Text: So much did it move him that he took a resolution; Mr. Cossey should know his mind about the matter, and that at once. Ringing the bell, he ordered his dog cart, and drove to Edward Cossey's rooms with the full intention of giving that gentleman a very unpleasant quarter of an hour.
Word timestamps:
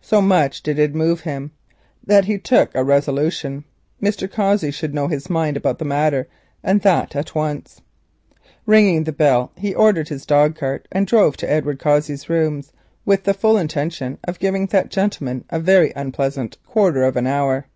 So 0.00 0.22
much 0.22 0.62
did 0.62 0.78
it 0.78 0.94
move 0.94 1.20
him 1.20 1.50
that 2.02 2.24
he 2.24 2.38
took 2.38 2.74
a 2.74 2.82
resolution; 2.82 3.64
Mr. 4.02 4.26
Cossey 4.26 4.70
should 4.70 4.94
know 4.94 5.06
his 5.06 5.28
mind 5.28 5.54
about 5.54 5.78
the 5.78 5.84
matter, 5.84 6.28
and 6.64 6.80
that 6.80 7.14
at 7.14 7.34
once. 7.34 7.82
Ringing 8.64 9.04
the 9.04 9.12
bell, 9.12 9.52
he 9.54 9.74
ordered 9.74 10.08
his 10.08 10.24
dog 10.24 10.56
cart, 10.56 10.88
and 10.90 11.06
drove 11.06 11.36
to 11.36 11.50
Edward 11.52 11.78
Cossey's 11.78 12.30
rooms 12.30 12.72
with 13.04 13.24
the 13.24 13.34
full 13.34 13.58
intention 13.58 14.16
of 14.24 14.38
giving 14.38 14.64
that 14.68 14.88
gentleman 14.90 15.44
a 15.50 15.60
very 15.60 15.92
unpleasant 15.94 16.56
quarter 16.64 17.02
of 17.02 17.14
an 17.18 17.26
hour. 17.26 17.66